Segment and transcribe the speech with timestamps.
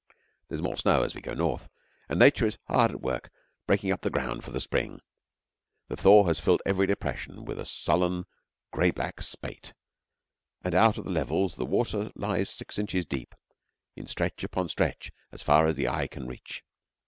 [0.47, 1.69] There is more snow as we go north,
[2.09, 3.29] and Nature is hard at work
[3.67, 4.99] breaking up the ground for the spring.
[5.89, 8.25] The thaw has filled every depression with a sullen
[8.71, 9.75] gray black spate,
[10.63, 13.35] and out on the levels the water lies six inches deep,
[13.95, 16.63] in stretch upon stretch, as far as the eye can reach.